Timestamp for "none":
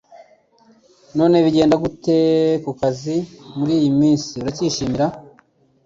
1.17-1.35